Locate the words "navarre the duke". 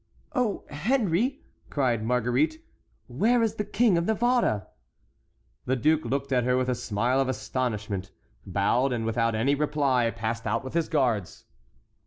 4.07-6.05